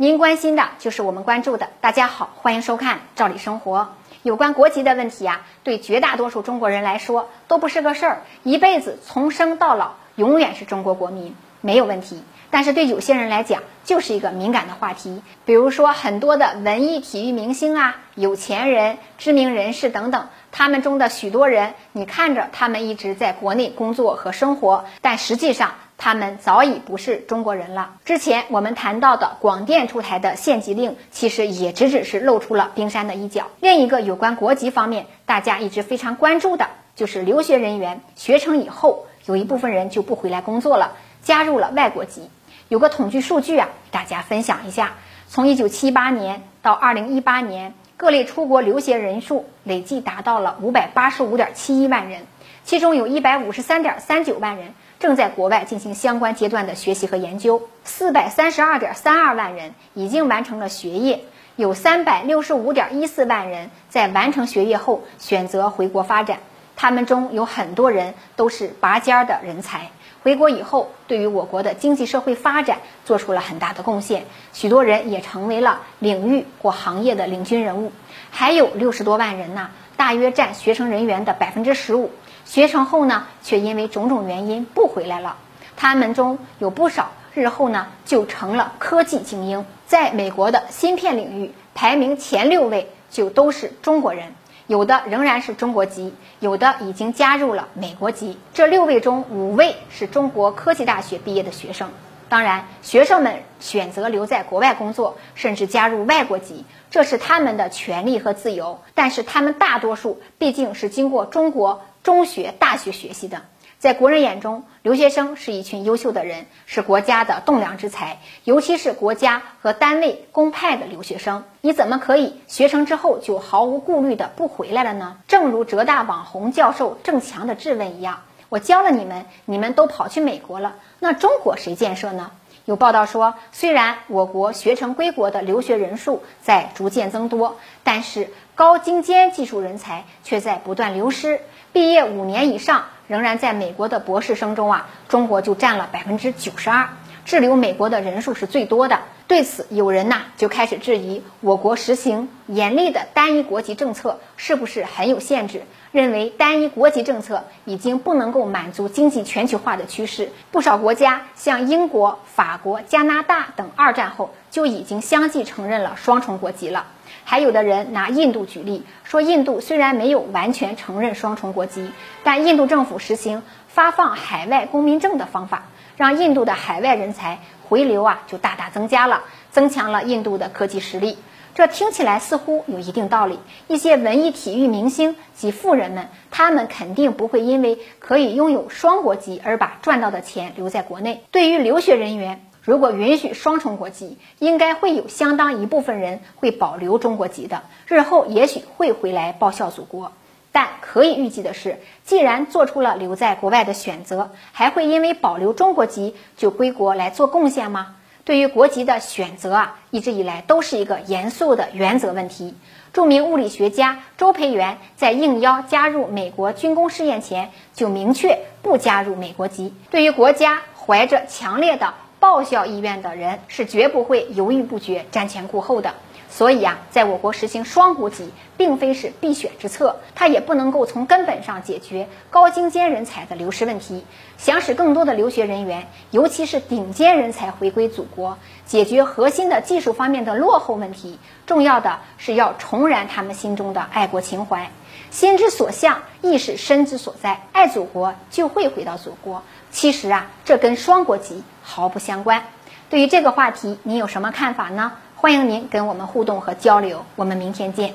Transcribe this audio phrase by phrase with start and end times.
[0.00, 1.68] 您关心的就是我们关注的。
[1.82, 3.80] 大家好，欢迎收看《赵理生活》。
[4.22, 12.22] 有关国籍的问题啊，对绝大多数中国人来说都不是个事儿，一辈子从生到老永远是中国国民，没有问题。
[12.48, 15.22] 但是对有些人来讲，就是一个敏感的话题。
[15.44, 25.74] 比如说很多的文艺体育明星啊、有钱人、知名人士等等，他们中的许多人，你看着他们一直在国内工作和生活，但实际上。
[26.02, 27.96] 他们早已不是中国人了。
[28.06, 33.48] 之前我们谈到的广电出台的限籍令，其实也只只是露出了冰山的一角。
[33.60, 40.92] 另一个有关国籍方面，大家一直非常关注的，就是留学人员学成以后，有一部分人就不回来工作了，
[41.22, 42.30] 加入了外国籍。
[42.68, 44.94] 有个统计数据啊，大家分享一下：
[45.28, 52.22] 从1978年到2018年，各类出国留学人数累计达到了585.71万人，
[52.64, 54.74] 其中有一百五十三点三九万人。
[54.98, 61.24] 正在国外进行相关阶段的学习和研究，四百三十二点三二万人已经完成了学业，
[61.56, 66.40] 有三百六十五点一四万人在完成学业后选择回国发展。
[66.76, 69.90] 他们中有很多人都是拔尖儿的人才，
[70.22, 77.90] 回国以后对于我国的经济社会发展做出了很大的贡献，许多人也成为了领域或行业的领军人物。
[78.30, 82.10] 还有六十多万人呢，大约占学成人员的百分之十五。
[82.46, 85.36] 学成后呢，却因为种种原因不回来了。
[85.76, 94.32] 他们中有不少日后呢就成了科技精英，在美国的芯片领域排名前六位就都是中国人，
[94.66, 98.38] 有的仍然是中国籍，有的已经加入了美国籍。
[98.54, 101.90] 这六位中五位是中国科技大学毕业的学生。
[102.30, 108.80] 当然，学生们选择留在国外工作，甚至加入外国籍，这是他们的权利和自由。
[108.94, 111.82] 但是他们大多数毕竟是经过中国。
[112.02, 113.42] 中学、大学学习的，
[113.78, 125.18] 在国人眼中，留学生是一群优秀的人，是国家的栋梁之才，尤其是国家和单位公派的留学生，你怎么可以学成之后就毫无顾虑的不回来了呢？
[125.28, 132.32] 正如浙大网红教授郑强的质问一样，我教了你们，你们都跑去美国了，那中国谁建设呢？
[132.66, 141.40] 有报道说，虽然我国学成归国的留学人数在逐渐增多，但是高精尖技术人才却在不断流失。
[141.72, 146.88] 毕业五年以上仍然在美国的博士生中啊，中国就占了百分之九十二，
[147.24, 149.00] 滞留美国的人数是最多的。
[149.26, 160.32] 对此，有人呐就开始质疑我国实行严厉的单一国籍政策是不是很有限制，认为单一国籍政策已经不能够满足经济全球化的趋势。
[160.50, 166.86] 不少国家像英国、法国、加拿大等，二战后就已经相继承认了双重国籍了。
[167.22, 171.92] 还有的人拿印度举例，说印度虽然没有完全承认双重国籍，
[172.24, 175.66] 但印度政府实行发放海外公民证的方法，
[176.00, 181.18] 让印度的海外人才回流啊就大大增加了，增强了印度的科技实力。
[181.54, 183.38] 这听起来似乎有一定道理。
[183.68, 191.22] 一些文艺体育明星及富人们，他们肯定不会因为可以拥有双国籍而把赚到的钱留在国内。
[191.32, 200.12] 对于留学人员，如果允许双重国籍，应该会有相当一部分人会保留中国籍的，日后也许会回来报效祖国。
[200.52, 207.94] 但可以预计的是，既然做出了留在国外的选择，还会因为保留中国籍就归国来做贡献吗？
[208.24, 212.54] 对于国籍的选择啊，一直以来都是一个严肃的原则问题。
[212.92, 219.72] 著名物理学家周培源在应邀加入美国军工试验前，就明确不加入美国籍。
[219.90, 225.94] 对于国家怀着强烈的报效意愿的人是绝不会犹豫不决、瞻前顾后的。
[226.30, 234.04] 所以啊，在我国实行双国籍，并非是必选之策，它也不能够从根本上解决高精尖人才的流失问题。
[234.38, 244.70] 想使更多的留学人员，尤其是顶尖人才回归祖国，解决核心的技术方面的落后问题，重要的是要重燃他们心中的爱国情怀。
[245.10, 247.42] 心之所向，亦是身之所在。
[247.52, 249.42] 爱祖国，就会回到祖国。
[249.72, 252.44] 其实啊，这跟双国籍毫不相关。
[252.88, 254.92] 对于这个话题，你有什么看法呢？
[255.20, 257.92] 欢迎您跟我们互动和交流我们明天见。